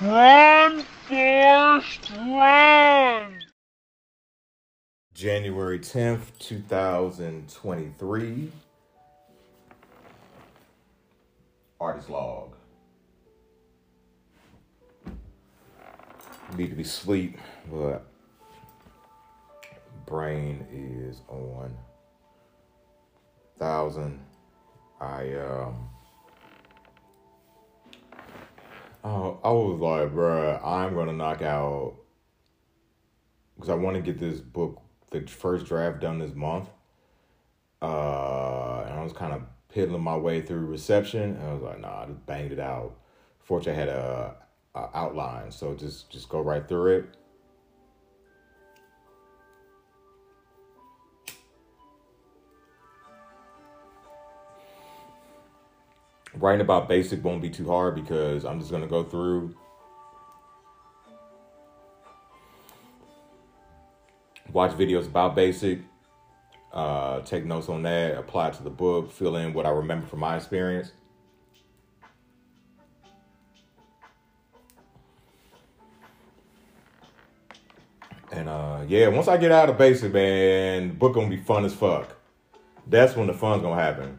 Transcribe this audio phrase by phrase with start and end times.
[0.00, 3.42] Run, Forrest, run!
[5.12, 8.52] January 10th, 2023.
[11.80, 12.54] Artist log.
[16.56, 17.36] Need to be sleep,
[17.68, 18.06] but
[20.06, 21.76] brain is on
[23.58, 24.20] thousand.
[25.00, 25.90] I um
[29.08, 31.96] oh I was like, bruh, I'm gonna knock out
[33.56, 34.80] because I want to get this book,
[35.10, 36.68] the first draft done this month.
[37.82, 41.36] Uh, and I was kind of piddling my way through reception.
[41.36, 42.96] And I was like, nah, I just banged it out.
[43.40, 44.36] Fortunately, I had a,
[44.74, 47.16] a outline, so just just go right through it.
[56.38, 59.54] Writing about basic won't be too hard because I'm just gonna go through
[64.52, 65.80] watch videos about basic,
[66.72, 70.20] uh, take notes on that, apply to the book, fill in what I remember from
[70.20, 70.92] my experience.
[78.30, 81.64] And uh, yeah, once I get out of basic, man, the book gonna be fun
[81.64, 82.14] as fuck.
[82.86, 84.18] That's when the fun's gonna happen.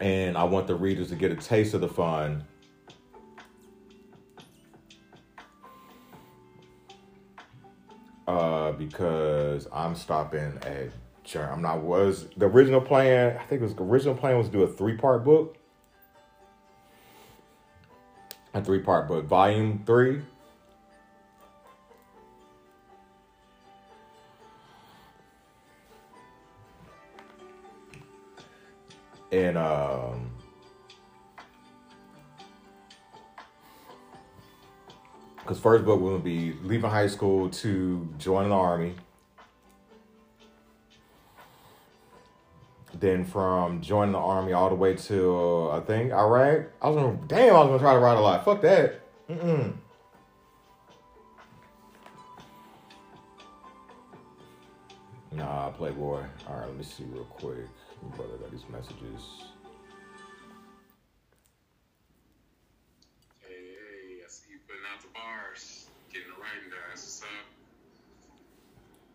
[0.00, 2.44] And I want the readers to get a taste of the fun
[8.26, 10.90] uh, because I'm stopping at.
[11.36, 13.36] I'm not was the original plan.
[13.38, 15.56] I think it was the original plan was to do a three part book,
[18.52, 20.20] a three part book, volume three.
[29.34, 30.30] And um,
[35.38, 38.94] because first book will be leaving high school to join the army.
[42.94, 46.66] Then from joining the army all the way to I think Iraq.
[46.80, 48.44] I was gonna damn I was gonna try to write a lot.
[48.44, 49.00] Fuck that.
[49.28, 49.74] Mm-mm.
[55.32, 56.22] Nah, Playboy.
[56.46, 57.66] All right, let me see real quick.
[58.12, 59.22] Brother got these messages.
[63.40, 66.68] Hey, hey, I see you putting out the bars, getting the writing.
[66.68, 67.46] That's what's up.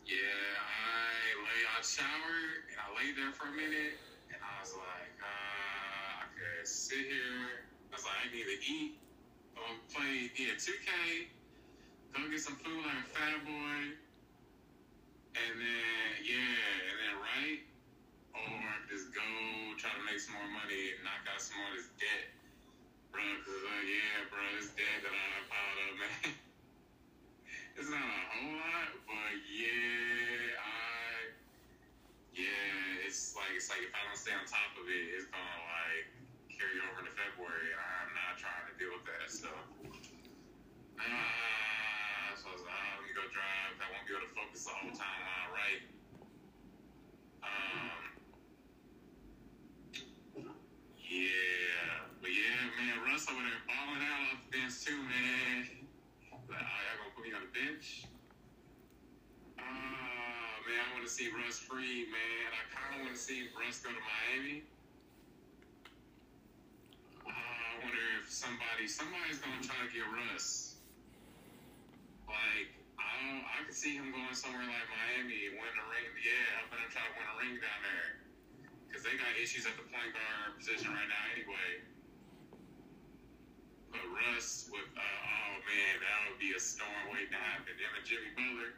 [0.05, 2.37] Yeah, I lay out shower
[2.71, 4.01] and I laid there for a minute
[4.33, 7.69] and I was like, uh, I could sit here.
[7.93, 8.99] I was like, I need to eat.
[9.57, 10.89] I'm play yeah, 2K,
[12.13, 13.79] go get some food like a Fat Boy,
[15.35, 17.68] and then yeah, and then write,
[18.47, 19.25] or just go
[19.75, 22.31] try to make some more money and knock out some more of this debt.
[23.11, 26.31] Bro, cause uh, yeah, bro, this debt that I piled up, man.
[27.75, 31.33] it's not a whole lot, but yeah, I,
[32.37, 35.59] yeah, it's like it's like if I don't stay on top of it, it's gonna
[35.67, 36.07] like
[36.53, 39.31] carry over into February, and I'm not trying to deal with that.
[39.31, 39.47] So,
[40.99, 43.79] ah, so I was like, ah, let me go drive.
[43.79, 45.83] I won't be able to focus the whole time I write.
[47.39, 47.99] Um,
[50.99, 55.87] yeah, but yeah, man, Russ over there balling out off the bench too, man.
[56.51, 58.03] Like, oh, y'all gonna put me on the bench?
[59.57, 62.47] Ah, man, I want to see Russ free, man.
[62.55, 64.63] I kind of want to see Russ go to Miami.
[67.27, 70.79] Ah, I wonder if somebody, somebody's gonna try to get Russ.
[72.23, 76.07] Like, I don't, I could see him going somewhere like Miami, win a ring.
[76.23, 78.23] Yeah, I'm gonna try to win a ring down there.
[78.87, 81.83] Because they got issues at the point guard position right now anyway.
[83.91, 87.75] But Russ with, uh, oh man, that would be a storm waiting to happen.
[87.75, 88.71] Him and Jimmy Butler.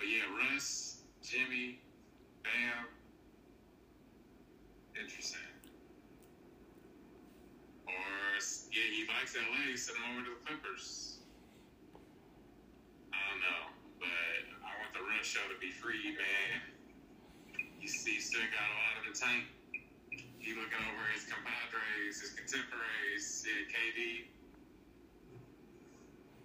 [0.00, 0.85] But yeah, Russ,
[1.26, 1.82] Jimmy,
[2.46, 2.86] Bam.
[4.94, 5.42] Interesting.
[7.82, 8.38] Or,
[8.70, 11.18] yeah, he likes LA, send him over to the Clippers.
[13.10, 13.74] I don't know.
[13.98, 16.62] But I want the Russ show to be free, man.
[17.82, 19.50] You see, still got a lot of the tank.
[20.38, 24.30] He looking over his compadres, his contemporaries, yeah, KD.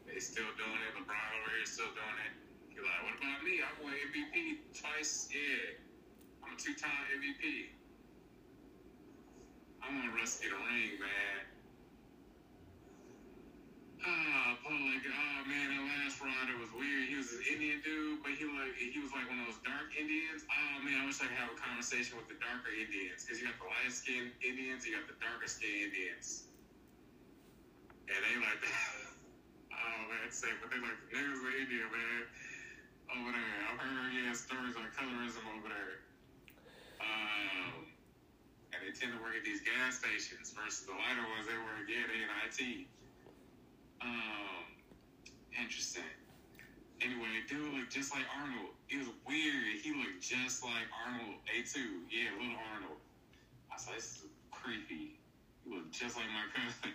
[0.09, 0.97] They still doing it.
[0.97, 2.50] LeBron over here still doing it.
[2.81, 3.61] You're like, what about me?
[3.61, 5.29] I won MVP twice.
[5.29, 5.77] Yeah,
[6.41, 7.77] I'm a two-time MVP.
[9.85, 11.45] I want Russ to get a ring, man.
[14.01, 17.05] Ah, Paul, like, oh man, that last rider was weird.
[17.05, 19.93] He was an Indian dude, but he like he was like one of those dark
[19.93, 20.41] Indians.
[20.49, 23.45] Oh man, I wish I could have a conversation with the darker Indians because you
[23.45, 26.49] got the light skinned Indians, you got the darker skinned Indians,
[28.09, 28.57] and they like
[29.85, 32.25] oh man, say, but they like niggas in India, man,
[33.19, 33.57] over there.
[33.67, 35.95] I've heard yeah stories on colorism over there.
[37.03, 37.91] Um,
[38.71, 41.83] and they tend to work at these gas stations versus the lighter ones they work
[41.87, 42.87] they in IT.
[43.99, 44.63] Um,
[45.51, 46.07] interesting.
[47.01, 48.77] Anyway, dude looked just like Arnold.
[48.89, 49.81] It was weird.
[49.81, 51.75] He looked just like Arnold A2.
[52.07, 53.01] Yeah, little Arnold.
[53.71, 55.19] I was like, this is creepy.
[55.63, 56.93] He looked just like my cousin.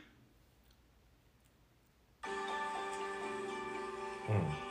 [4.26, 4.65] Hmm.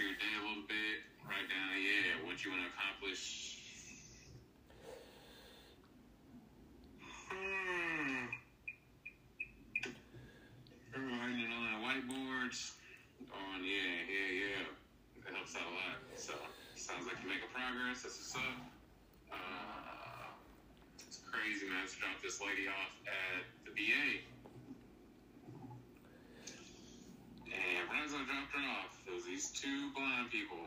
[0.00, 1.04] Structure your day a little bit.
[1.28, 3.58] Write down, yeah, what you want to accomplish.
[7.28, 8.32] Hmm.
[10.96, 12.72] Writing it on whiteboards.
[13.28, 14.64] On yeah, yeah, yeah.
[15.24, 15.96] That helps out a lot.
[16.16, 16.32] So
[16.76, 18.02] sounds like you're making progress.
[18.02, 18.58] That's what's up.
[19.32, 20.32] Uh,
[21.06, 21.84] it's crazy, man.
[21.84, 24.24] I dropped this lady off at the VA.
[27.52, 30.60] And right as I dropped her off, there was these two blind people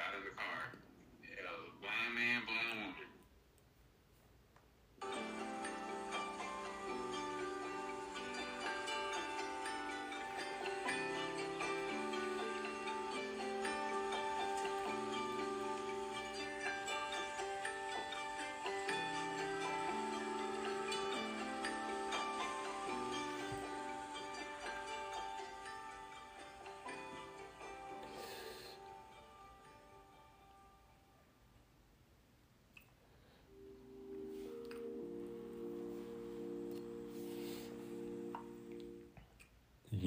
[0.00, 0.72] got in the car.
[1.20, 1.44] Yeah,
[1.84, 3.07] blind man, blind woman.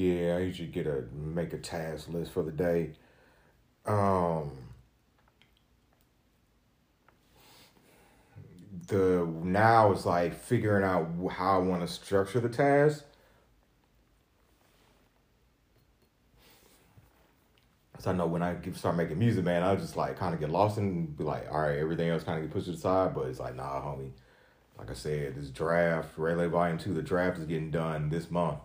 [0.01, 2.93] Yeah, I usually get a make a task list for the day.
[3.85, 4.51] Um,
[8.87, 13.03] the now it's like figuring out how I want to structure the task.
[17.99, 20.49] So I know when I start making music, man, I just like kind of get
[20.49, 23.13] lost and be like, all right, everything else kind of get pushed to the side.
[23.13, 24.11] But it's like, nah, homie.
[24.77, 28.59] Like I said, this draft, Relay Volume Two, the draft is getting done this month.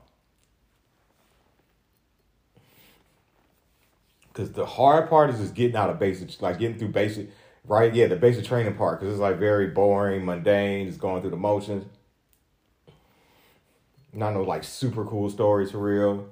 [4.37, 7.31] Cause the hard part is just getting out of basic, like getting through basic,
[7.65, 7.94] right?
[7.94, 11.38] Yeah, the basic training part, cause it's like very boring, mundane, just going through the
[11.38, 11.87] motions.
[14.12, 16.29] Not no like super cool stories for real.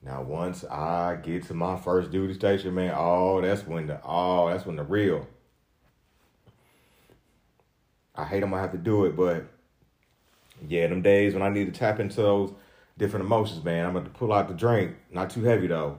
[0.00, 4.48] Now once I get to my first duty station, man, oh, that's when the oh,
[4.48, 5.26] that's when the real.
[8.14, 9.44] I hate I'm gonna have to do it, but
[10.68, 12.52] yeah, them days when I need to tap into those
[12.96, 15.98] different emotions, man, I'm gonna pull out the drink, not too heavy though.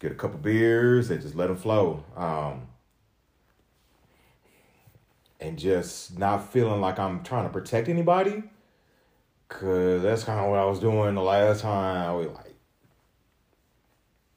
[0.00, 2.04] Get a couple beers and just let them flow.
[2.16, 2.68] Um,
[5.40, 8.44] and just not feeling like I'm trying to protect anybody.
[9.48, 12.08] Cause that's kind of what I was doing the last time.
[12.08, 12.54] I was like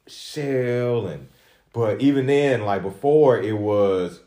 [0.08, 1.28] shell and
[1.74, 4.20] but even then, like before it was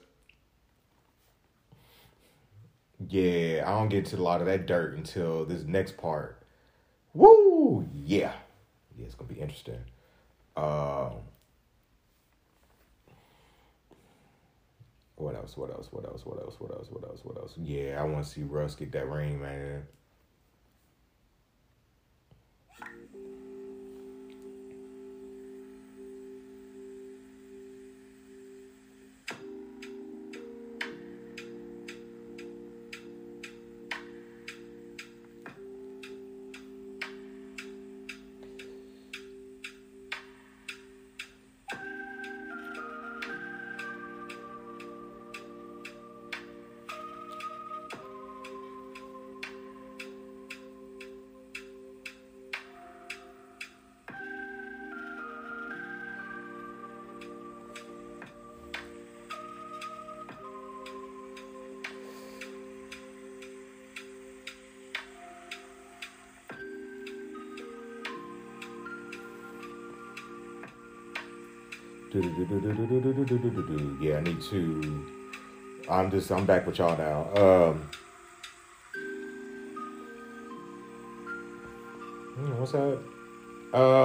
[3.09, 6.43] yeah, I don't get to a lot of that dirt until this next part.
[7.13, 7.89] Woo!
[7.93, 8.33] Yeah.
[8.97, 9.81] Yeah, it's gonna be interesting.
[10.57, 11.13] Um,
[15.17, 15.57] what else?
[15.57, 15.89] What else?
[15.91, 16.25] What else?
[16.25, 16.57] What else?
[16.59, 16.89] What else?
[16.91, 17.21] What else?
[17.25, 17.55] What else?
[17.57, 19.87] Yeah, I want to see Russ get that ring, man.
[72.15, 75.07] Yeah, I need to.
[75.91, 76.31] I'm just.
[76.31, 77.29] I'm back with y'all now.
[77.35, 77.91] Um,
[82.35, 82.99] hmm, what's that?
[83.77, 84.05] Uh,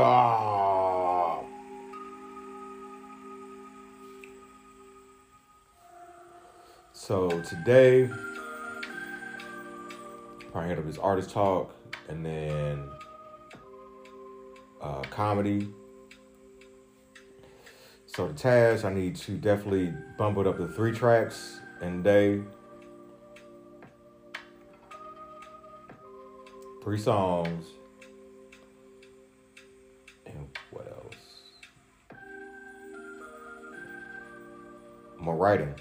[6.93, 8.09] So today,
[10.53, 11.73] I handle this artist talk
[12.07, 12.89] and then
[14.81, 15.73] uh, comedy.
[18.19, 22.03] So the task, I need to definitely bump it up to three tracks in a
[22.03, 22.41] day.
[26.83, 27.65] Three songs.
[30.25, 31.15] And what else?
[35.17, 35.73] More writing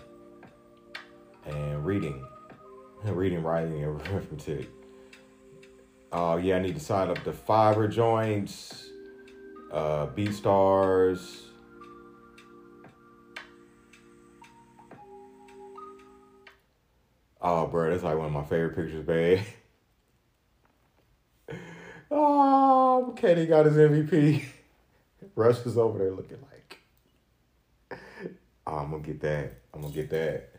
[1.44, 2.24] and reading.
[3.02, 4.70] And reading, writing, and arithmetic.
[6.12, 8.90] Uh, yeah, I need to sign up the Fiverr joints,
[9.72, 11.47] uh, BeatStars.
[17.40, 19.44] Oh, bro, that's like one of my favorite pictures, man.
[22.10, 24.44] oh, Kenny got his MVP.
[25.36, 26.80] Russ is over there looking like,
[28.66, 29.52] oh, I'm gonna get that.
[29.72, 30.50] I'm gonna get that.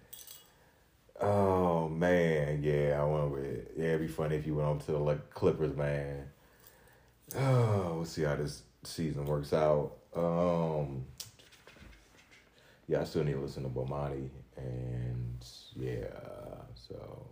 [1.21, 3.87] Oh man, yeah, I went with yeah.
[3.87, 6.29] It'd be funny if you went over to the like Clippers, man.
[7.35, 9.97] Oh, we'll see how this season works out.
[10.15, 11.03] Um,
[12.87, 15.45] yeah, I still need to listen to Bomani, and
[15.75, 16.38] yeah.
[16.89, 17.27] So,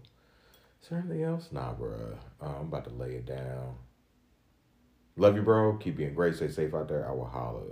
[0.81, 1.49] is there anything else?
[1.51, 2.17] Nah, bro.
[2.41, 3.75] Uh, I'm about to lay it down.
[5.15, 5.77] Love you, bro.
[5.77, 6.35] Keep being great.
[6.35, 7.09] Stay safe out there.
[7.09, 7.63] I will holler.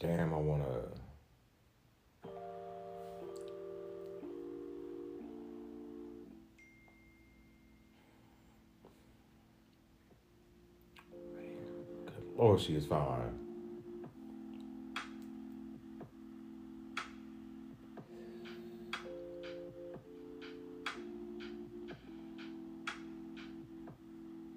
[0.00, 0.64] Damn, I wanna.
[12.38, 13.36] Oh, she is fine.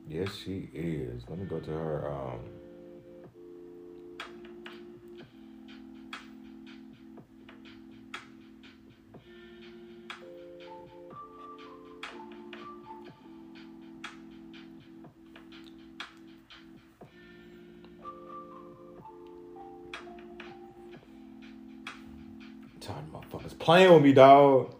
[0.07, 1.23] Yes, she is.
[1.27, 2.11] Let me go to her.
[2.11, 2.60] Um,
[22.81, 24.73] Time motherfuckers playing with me, dog.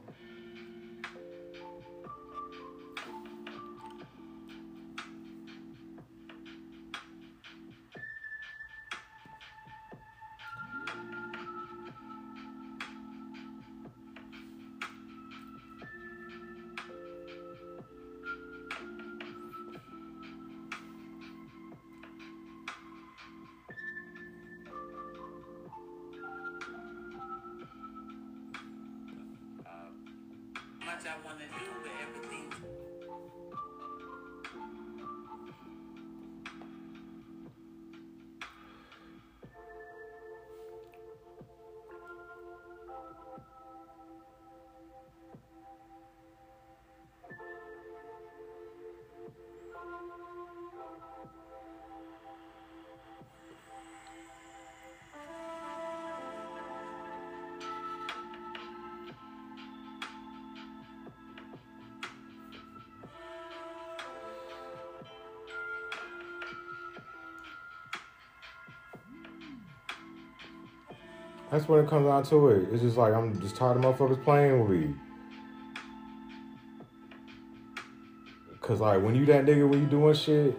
[31.03, 32.70] I want to do with everything.
[71.51, 72.69] That's when it comes down to it.
[72.71, 74.95] It's just like I'm just tired of motherfuckers playing with me.
[78.61, 80.57] Cause like when you that nigga when you doing shit,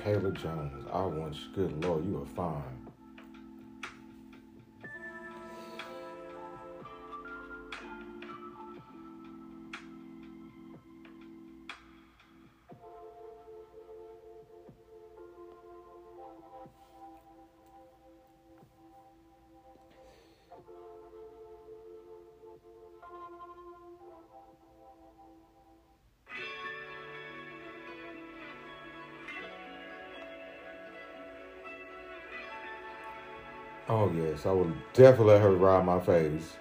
[0.00, 1.40] Kayla Jones, I want you.
[1.54, 2.79] Good lord, you are fine.
[33.92, 36.54] Oh yes, I would definitely let her ride my face.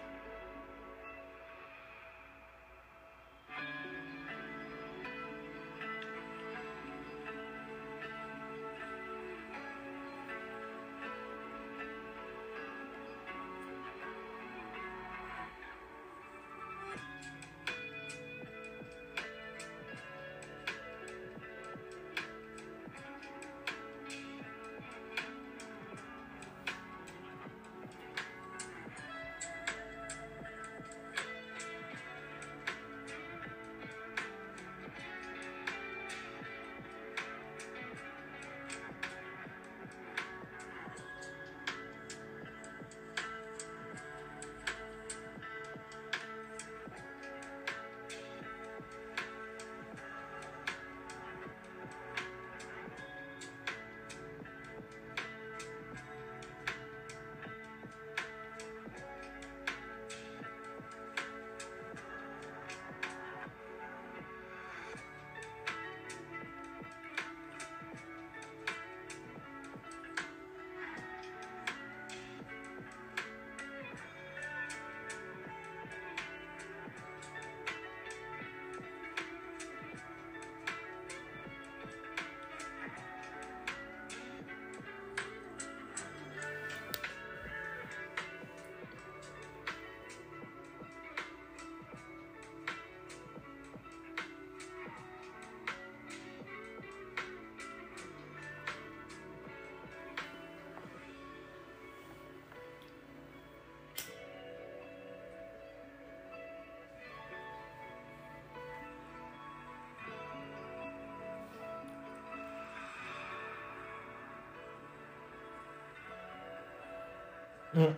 [117.74, 117.96] 嗯。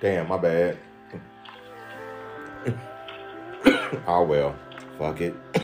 [0.00, 0.78] Damn, my bad.
[4.06, 4.56] oh well.
[4.98, 5.34] Fuck it.